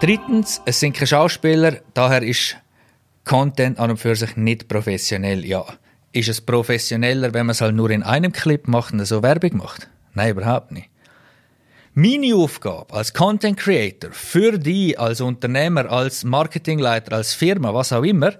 Drittens, 0.00 0.62
es 0.64 0.80
sind 0.80 0.94
keine 0.94 1.06
Schauspieler, 1.06 1.80
daher 1.92 2.22
ist 2.22 2.56
Content 3.26 3.78
an 3.78 3.90
und 3.90 3.96
für 3.98 4.16
sich 4.16 4.34
nicht 4.34 4.66
professionell. 4.66 5.44
Ja, 5.44 5.66
ist 6.12 6.30
es 6.30 6.40
professioneller, 6.40 7.34
wenn 7.34 7.44
man 7.44 7.50
es 7.50 7.60
halt 7.60 7.74
nur 7.74 7.90
in 7.90 8.02
einem 8.02 8.32
Clip 8.32 8.66
macht 8.66 8.94
und 8.94 9.04
so 9.04 9.22
Werbung 9.22 9.58
macht? 9.58 9.90
Nein, 10.14 10.30
überhaupt 10.30 10.72
nicht. 10.72 10.88
Meine 11.92 12.34
Aufgabe 12.34 12.94
als 12.94 13.12
Content 13.12 13.58
Creator 13.58 14.10
für 14.10 14.58
dich, 14.58 14.98
als 14.98 15.20
Unternehmer, 15.20 15.90
als 15.90 16.24
Marketingleiter, 16.24 17.14
als 17.14 17.34
Firma, 17.34 17.74
was 17.74 17.92
auch 17.92 18.04
immer, 18.04 18.32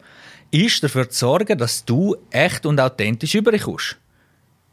ist 0.51 0.83
dafür 0.83 1.09
zu 1.09 1.19
sorgen, 1.19 1.59
dass 1.59 1.85
du 1.85 2.17
echt 2.31 2.67
und 2.67 2.81
authentisch 2.81 3.35
überkommst. 3.35 3.97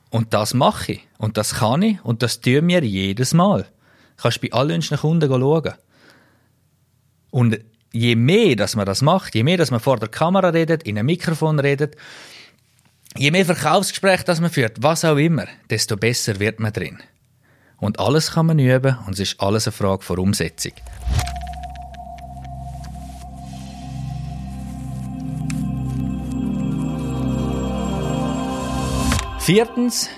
Und 0.09 0.33
das 0.33 0.53
mache 0.53 0.93
ich. 0.93 1.07
Und 1.17 1.37
das 1.37 1.55
kann 1.55 1.81
ich. 1.81 2.03
Und 2.03 2.23
das 2.23 2.39
tun 2.41 2.67
wir 2.67 2.83
jedes 2.83 3.33
Mal. 3.33 3.63
Du 3.63 4.23
kannst 4.23 4.41
bei 4.41 4.51
allen 4.51 4.81
Kunden 4.81 5.29
schauen. 5.29 5.73
Und 7.29 7.59
je 7.91 8.15
mehr, 8.15 8.55
dass 8.55 8.75
man 8.75 8.85
das 8.85 9.01
macht, 9.01 9.35
je 9.35 9.43
mehr, 9.43 9.57
dass 9.57 9.71
man 9.71 9.79
vor 9.79 9.97
der 9.97 10.09
Kamera 10.09 10.49
redet, 10.49 10.83
in 10.83 10.97
einem 10.97 11.07
Mikrofon 11.07 11.59
redet, 11.59 11.95
je 13.15 13.31
mehr 13.31 13.45
Verkaufsgespräche 13.45 14.23
das 14.23 14.39
man 14.39 14.49
führt, 14.49 14.81
was 14.81 15.05
auch 15.05 15.17
immer, 15.17 15.45
desto 15.69 15.97
besser 15.97 16.39
wird 16.39 16.59
man 16.59 16.73
drin. 16.73 16.99
Und 17.77 17.99
alles 17.99 18.31
kann 18.31 18.47
man 18.47 18.59
üben 18.59 18.97
und 19.05 19.13
es 19.13 19.19
ist 19.19 19.39
alles 19.39 19.67
eine 19.67 19.73
Frage 19.73 20.03
von 20.03 20.19
Umsetzung. 20.19 20.73
Viertens, 29.47 30.09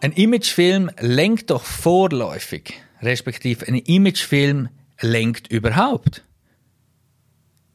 ein 0.00 0.12
Imagefilm 0.12 0.90
lenkt 0.98 1.50
doch 1.50 1.62
vorläufig, 1.62 2.72
respektive 3.02 3.68
ein 3.68 3.74
Imagefilm 3.74 4.70
lenkt 5.02 5.52
überhaupt. 5.52 6.24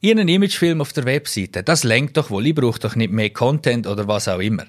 Ihren 0.00 0.26
Imagefilm 0.26 0.80
auf 0.80 0.92
der 0.92 1.04
Webseite, 1.04 1.62
das 1.62 1.84
lenkt 1.84 2.16
doch 2.16 2.30
wohl, 2.30 2.44
ich 2.48 2.54
brauche 2.56 2.80
doch 2.80 2.96
nicht 2.96 3.12
mehr 3.12 3.30
Content 3.30 3.86
oder 3.86 4.08
was 4.08 4.26
auch 4.26 4.40
immer. 4.40 4.64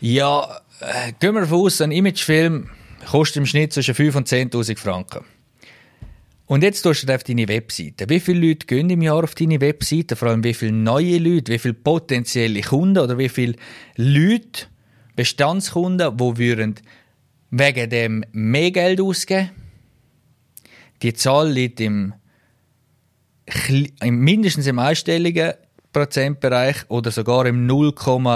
Ja, 0.00 0.60
äh, 0.78 1.12
gehen 1.18 1.34
wir 1.34 1.40
davon 1.40 1.62
aus, 1.62 1.80
ein 1.80 1.90
Imagefilm 1.90 2.70
kostet 3.10 3.38
im 3.38 3.46
Schnitt 3.46 3.72
zwischen 3.72 3.96
5 3.96 4.14
und 4.14 4.28
10.000 4.28 4.78
Franken. 4.78 5.24
Und 6.46 6.62
jetzt 6.62 6.82
tust 6.82 7.08
du 7.08 7.12
auf 7.12 7.24
deine 7.24 7.48
Webseite. 7.48 8.08
Wie 8.08 8.20
viele 8.20 8.46
Leute 8.46 8.64
gehen 8.64 8.88
im 8.90 9.02
Jahr 9.02 9.24
auf 9.24 9.34
deine 9.34 9.60
Webseite? 9.60 10.14
Vor 10.14 10.28
allem 10.28 10.44
wie 10.44 10.54
viele 10.54 10.70
neue 10.70 11.18
Leute, 11.18 11.52
wie 11.52 11.58
viele 11.58 11.74
potenzielle 11.74 12.60
Kunden 12.60 12.98
oder 12.98 13.18
wie 13.18 13.28
viele 13.28 13.56
Leute, 13.96 14.68
Bestandskunden, 15.18 16.16
die 16.16 16.38
würden 16.38 16.76
wegen 17.50 17.90
dem 17.90 18.24
mehr 18.30 18.70
Geld 18.70 19.00
ausgeben? 19.00 19.50
Die 21.02 21.12
Zahl 21.12 21.50
liegt 21.50 21.80
im 21.80 22.14
mindestens 24.00 24.68
im 24.68 24.78
einstelligen 24.78 25.54
Prozentbereich 25.92 26.88
oder 26.88 27.10
sogar 27.10 27.46
im 27.46 27.66
0, 27.66 27.92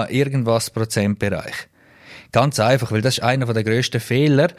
irgendwas 0.09 0.71
Prozentbereich. 0.71 1.55
Ganz 2.33 2.59
einfach, 2.59 2.91
weil 2.91 3.01
das 3.01 3.19
ist 3.19 3.23
einer 3.23 3.45
der 3.45 3.63
grössten 3.63 4.01
Fehler, 4.01 4.49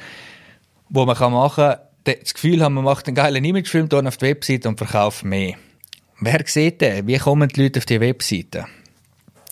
wo 0.89 1.05
man 1.05 1.19
machen 1.31 1.57
kann, 1.57 1.77
das 2.05 2.33
Gefühl 2.33 2.63
haben, 2.63 2.73
man 2.73 2.85
macht 2.85 3.07
einen 3.07 3.17
geilen 3.17 3.45
Imagefilm 3.45 3.91
auf 3.91 4.17
die 4.17 4.27
Webseite 4.29 4.71
und 4.71 4.79
verkauft 4.79 5.25
mehr. 5.25 5.57
Wer 6.21 6.41
sieht 6.47 6.81
den? 6.81 7.07
Wie 7.07 7.19
kommen 7.19 7.51
die 7.51 7.65
Leute 7.65 7.81
auf 7.81 7.85
die 7.85 8.01
Webseite? 8.01 8.65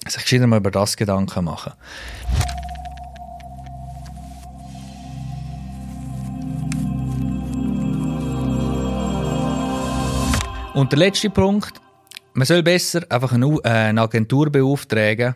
Sich 0.09 0.23
gescheiter 0.23 0.49
mal 0.49 0.57
über 0.57 0.71
das 0.71 0.97
Gedanken 0.97 1.45
machen. 1.45 1.75
Und 10.75 10.91
der 10.91 10.99
letzte 10.99 11.29
Punkt, 11.29 11.81
man 12.33 12.47
soll 12.47 12.63
besser 12.63 13.03
einfach 13.11 13.33
eine, 13.33 13.47
äh, 13.63 13.69
eine 13.69 14.01
Agentur 14.01 14.51
beauftragen, 14.51 15.35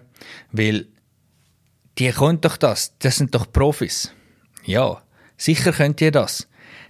weil 0.50 0.86
die 1.98 2.10
können 2.10 2.40
doch 2.40 2.56
das. 2.56 2.96
Das 2.98 3.16
sind 3.16 3.34
doch 3.34 3.52
Profis. 3.52 4.12
Ja, 4.64 5.02
sicher 5.36 5.72
könnt 5.72 6.00
ihr 6.00 6.10
das. 6.10 6.48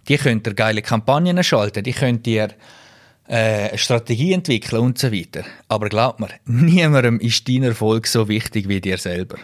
Die 0.08 0.16
könnt 0.16 0.46
ihr 0.46 0.54
geile 0.54 0.80
Kampagnen 0.80 1.42
schalten, 1.42 1.82
die 1.82 1.92
könnt 1.92 2.24
ihr 2.28 2.50
äh, 3.26 3.76
Strategie 3.76 4.32
entwickeln 4.32 4.80
und 4.80 4.98
so 4.98 5.10
weiter. 5.10 5.44
Aber 5.66 5.88
glaubt 5.88 6.20
mir, 6.20 6.30
niemandem 6.44 7.18
ist 7.18 7.48
dein 7.48 7.64
Erfolg 7.64 8.06
so 8.06 8.28
wichtig 8.28 8.68
wie 8.68 8.80
dir 8.80 8.98
selber. 8.98 9.38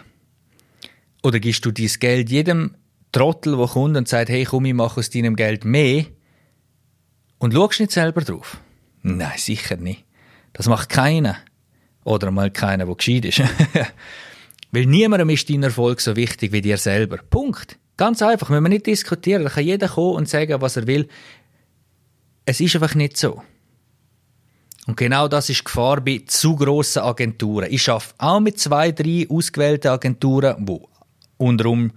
Oder 1.23 1.41
gibst 1.41 1.65
du 1.65 1.71
dein 1.71 1.91
Geld 1.99 2.29
jedem 2.29 2.77
Trottel, 3.11 3.57
der 3.57 3.67
kommt 3.67 3.97
und 3.97 4.07
sagt, 4.07 4.29
hey, 4.29 4.45
komm, 4.45 4.63
ich 4.63 4.73
mache 4.73 5.01
aus 5.01 5.09
deinem 5.09 5.35
Geld 5.35 5.65
mehr 5.65 6.05
und 7.39 7.53
schaust 7.53 7.81
nicht 7.81 7.91
selber 7.91 8.21
drauf? 8.21 8.59
Nein, 9.03 9.37
sicher 9.37 9.77
nicht. 9.77 10.05
Das 10.53 10.67
macht 10.67 10.89
keiner. 10.89 11.37
Oder 12.03 12.31
mal 12.31 12.51
keiner, 12.51 12.85
der 12.85 12.95
gescheit 12.95 13.25
ist. 13.25 13.41
Weil 14.71 14.85
niemandem 14.85 15.29
ist 15.29 15.49
dein 15.49 15.63
Erfolg 15.63 16.01
so 16.01 16.15
wichtig 16.15 16.51
wie 16.51 16.61
dir 16.61 16.77
selber. 16.77 17.17
Punkt. 17.17 17.77
Ganz 17.95 18.21
einfach. 18.21 18.49
Wenn 18.49 18.63
wir 18.63 18.69
nicht 18.69 18.87
diskutieren, 18.87 19.43
dann 19.43 19.53
kann 19.53 19.63
jeder 19.63 19.87
kommen 19.87 20.15
und 20.15 20.29
sagen, 20.29 20.61
was 20.61 20.77
er 20.77 20.87
will. 20.87 21.07
Es 22.45 22.59
ist 22.59 22.75
einfach 22.75 22.95
nicht 22.95 23.17
so. 23.17 23.43
Und 24.87 24.97
genau 24.97 25.27
das 25.27 25.49
ist 25.49 25.59
die 25.59 25.63
Gefahr 25.65 26.01
bei 26.01 26.23
zu 26.25 26.55
grossen 26.55 27.03
Agenturen. 27.03 27.67
Ich 27.69 27.87
arbeite 27.89 28.13
auch 28.17 28.39
mit 28.39 28.59
zwei, 28.59 28.91
drei 28.91 29.27
ausgewählten 29.29 29.89
Agenturen, 29.89 30.55
wo 30.59 30.89
unterum, 31.37 31.91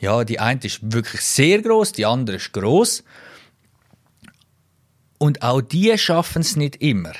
ja, 0.00 0.24
die 0.24 0.40
eine 0.40 0.60
ist 0.62 0.80
wirklich 0.82 1.20
sehr 1.20 1.62
groß, 1.62 1.92
die 1.92 2.06
andere 2.06 2.36
ist 2.36 2.52
groß. 2.52 3.04
Und 5.24 5.40
auch 5.40 5.62
die 5.62 5.96
schaffen 5.96 6.42
es 6.42 6.54
nicht 6.54 6.82
immer. 6.82 7.14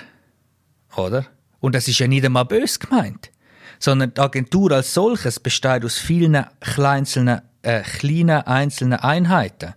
Oder? 0.95 1.25
Und 1.61 1.75
das 1.75 1.89
ist 1.89 2.01
ja 2.01 2.07
nicht 2.07 2.23
einmal 2.23 2.45
bös 2.45 2.79
gemeint. 2.79 3.31
Sondern 3.79 4.13
die 4.13 4.21
Agentur 4.21 4.73
als 4.73 4.93
solches 4.93 5.41
besteht 5.41 5.87
aus 5.87 5.97
vielen 5.97 6.45
kleinzelnen, 6.61 7.41
äh, 7.63 7.81
kleinen 7.81 8.43
einzelnen 8.43 8.99
Einheiten. 8.99 9.73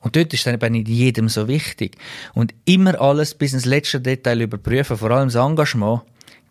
Und 0.00 0.16
dort 0.16 0.34
ist 0.34 0.44
dann 0.44 0.54
eben 0.54 0.72
nicht 0.72 0.88
jedem 0.88 1.28
so 1.28 1.46
wichtig. 1.46 1.98
Und 2.34 2.52
immer 2.64 3.00
alles 3.00 3.36
bis 3.36 3.52
ins 3.52 3.64
letzte 3.64 4.00
Detail 4.00 4.40
überprüfen, 4.40 4.96
vor 4.96 5.12
allem 5.12 5.28
das 5.28 5.36
Engagement, 5.36 6.02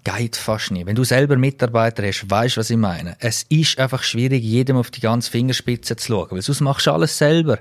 geht 0.05 0.37
fast 0.37 0.71
nicht. 0.71 0.85
Wenn 0.85 0.95
du 0.95 1.03
selber 1.03 1.35
Mitarbeiter 1.35 2.07
hast, 2.07 2.31
weißt 2.31 2.55
du, 2.55 2.59
was 2.61 2.69
ich 2.69 2.77
meine. 2.77 3.17
Es 3.19 3.43
ist 3.49 3.77
einfach 3.79 4.03
schwierig, 4.03 4.41
jedem 4.45 4.77
auf 4.77 4.91
die 4.91 5.01
ganze 5.01 5.29
Fingerspitze 5.29 5.97
zu 5.97 6.07
schauen, 6.07 6.31
weil 6.31 6.41
sonst 6.41 6.61
machst 6.61 6.87
du 6.87 6.91
alles 6.93 7.17
selber. 7.17 7.59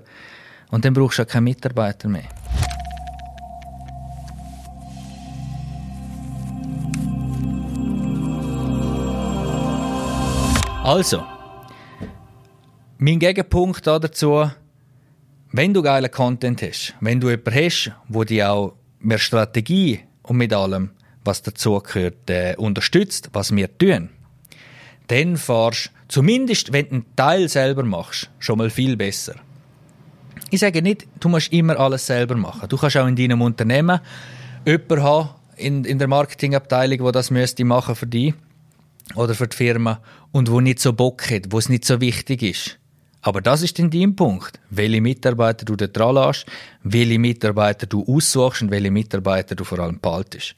Und 0.71 0.85
dann 0.85 0.95
brauchst 0.95 1.19
du 1.19 1.23
auch 1.23 1.27
keinen 1.27 1.45
Mitarbeiter 1.45 2.09
mehr. 2.09 2.29
Also, 10.89 11.23
mein 12.97 13.19
Gegenpunkt 13.19 13.87
dazu, 13.87 14.51
wenn 15.53 15.75
du 15.75 15.83
geilen 15.83 16.11
Content 16.11 16.63
hast, 16.63 16.95
wenn 17.03 17.21
du 17.21 17.29
jemanden 17.29 17.55
hast, 17.55 17.93
wo 18.09 18.25
dich 18.25 18.43
auch 18.43 18.73
mit 18.99 19.21
Strategie 19.21 20.01
und 20.23 20.39
mit 20.39 20.55
allem, 20.55 20.93
was 21.27 21.43
dazugehört, 21.43 22.31
äh, 22.31 22.55
unterstützt, 22.57 23.29
was 23.35 23.55
wir 23.55 23.77
tun, 23.77 24.09
dann 25.09 25.37
fahrst 25.37 25.91
zumindest, 26.09 26.73
wenn 26.73 26.87
du 26.87 26.93
einen 26.93 27.17
Teil 27.17 27.51
selber 27.51 27.83
machst, 27.83 28.31
schon 28.39 28.57
mal 28.57 28.71
viel 28.71 28.97
besser. 28.97 29.35
Ich 30.51 30.61
sage 30.61 30.81
nicht, 30.81 31.07
du 31.21 31.29
musst 31.29 31.53
immer 31.53 31.79
alles 31.79 32.07
selber 32.07 32.35
machen. 32.35 32.67
Du 32.67 32.79
kannst 32.79 32.97
auch 32.97 33.07
in 33.07 33.15
deinem 33.15 33.43
Unternehmen 33.43 34.01
jemanden 34.65 35.03
haben, 35.03 35.29
in, 35.55 35.85
in 35.85 35.99
der 35.99 36.09
Marketingabteilung, 36.09 37.01
wo 37.01 37.11
das 37.11 37.31
müsste 37.31 37.63
machen 37.67 37.95
für 37.95 38.07
dich 38.07 38.33
oder 39.15 39.35
für 39.35 39.49
die 39.49 39.57
Firma 39.57 40.01
und 40.33 40.51
wo 40.51 40.61
nicht 40.61 40.81
so 40.81 40.93
Bock 40.93 41.31
hat, 41.31 41.51
wo 41.51 41.59
es 41.59 41.69
nicht 41.69 41.85
so 41.85 42.01
wichtig 42.01 42.43
ist. 42.43 42.79
Aber 43.21 43.41
das 43.41 43.63
ist 43.63 43.79
dann 43.79 43.91
dein 43.91 44.15
Punkt. 44.15 44.61
Welche 44.71 45.01
Mitarbeiter 45.01 45.65
du 45.65 45.77
dort 45.77 45.97
dran 45.97 46.15
lässt, 46.15 46.47
welche 46.83 47.19
Mitarbeiter 47.19 47.87
du 47.87 48.05
aussuchst 48.07 48.63
und 48.63 48.71
welche 48.71 48.91
Mitarbeiter 48.91 49.55
du 49.55 49.65
vor 49.65 49.81
allem 49.81 49.99
behaltest. 50.01 50.55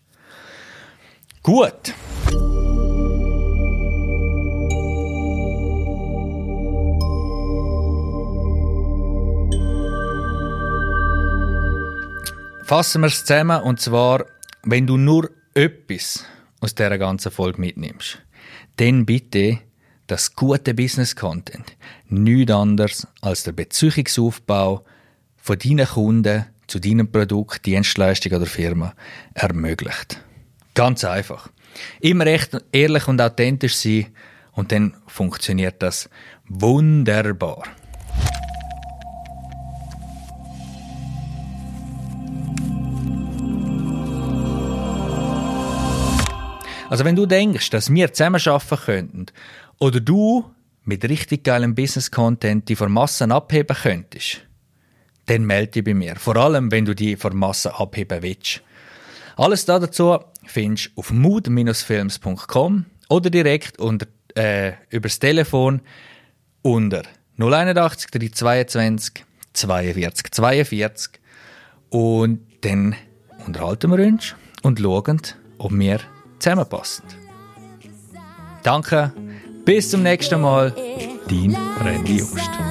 Gut. 1.43 1.95
Fassen 12.67 13.01
wir 13.01 13.09
es 13.09 13.25
zusammen 13.25 13.63
und 13.63 13.81
zwar, 13.81 14.27
wenn 14.63 14.87
du 14.87 14.97
nur 14.97 15.31
etwas 15.55 16.25
aus 16.61 16.75
dieser 16.75 16.99
ganzen 16.99 17.33
Folge 17.33 17.61
mitnimmst, 17.61 18.19
dann 18.77 19.07
bitte 19.07 19.59
das 20.07 20.35
gute 20.35 20.75
Business 20.75 21.15
Content 21.15 21.77
nichts 22.09 22.53
anderes 22.53 23.07
als 23.21 23.45
der 23.45 23.53
Beziehungsaufbau 23.53 24.85
von 25.37 25.59
deinen 25.59 25.87
Kunden 25.87 26.47
zu 26.67 26.79
deinem 26.79 27.11
Produkt, 27.11 27.67
Dienstleistung 27.67 28.33
oder 28.33 28.47
Firma 28.47 28.95
ermöglicht. 29.35 30.23
Ganz 30.75 31.05
einfach. 31.05 31.49
Immer 32.01 32.27
echt 32.27 32.57
ehrlich 32.73 33.09
und 33.09 33.21
authentisch 33.21 33.77
sein 33.77 34.07
und 34.53 34.73
dann 34.73 34.95
funktioniert 35.07 35.83
das 35.83 36.09
wunderbar. 36.49 37.63
Also 46.91 47.05
wenn 47.05 47.15
du 47.15 47.25
denkst, 47.25 47.71
dass 47.71 47.93
wir 47.95 48.13
zusammen 48.13 48.41
arbeiten 48.45 48.77
könnten 48.85 49.27
oder 49.79 50.01
du 50.01 50.45
mit 50.83 51.09
richtig 51.09 51.45
geilem 51.45 51.77
Business-Content 51.77 52.69
die 52.69 52.75
von 52.75 52.91
Massen 52.91 53.31
abheben 53.31 53.77
könntest, 53.81 54.41
dann 55.27 55.45
melde 55.45 55.71
dich 55.71 55.85
bei 55.85 55.95
mir. 55.95 56.17
Vor 56.17 56.35
allem, 56.35 56.73
wenn 56.73 56.85
du 56.85 56.97
die 56.97 57.15
von 57.15 57.37
Massen 57.37 57.71
abheben 57.71 58.23
willst. 58.23 58.63
Alles 59.37 59.67
dazu 59.67 60.19
findest 60.45 60.87
du 60.89 60.91
auf 60.97 61.13
mood-films.com 61.13 62.87
oder 63.09 63.31
direkt 63.31 63.79
unter, 63.79 64.07
äh, 64.35 64.73
übers 64.91 65.21
Telefon 65.21 65.83
unter 66.63 67.05
081 67.39 68.11
322 68.11 69.25
42 69.53 70.33
42 70.33 71.21
und 71.91 72.41
dann 72.63 72.97
unterhalten 73.47 73.93
wir 73.93 74.05
uns 74.05 74.35
und 74.63 74.81
schauen, 74.81 75.21
ob 75.59 75.71
wir 75.71 76.01
zusammenpassen. 76.41 77.05
Danke, 78.63 79.13
bis 79.65 79.91
zum 79.91 80.03
nächsten 80.03 80.41
Mal, 80.41 80.75
dein 81.29 81.57
Randy 81.83 82.17
Just. 82.17 82.70